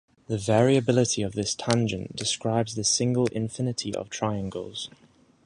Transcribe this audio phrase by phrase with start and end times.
[0.25, 4.89] The variability of this tangent describes the "single infinity of triangles".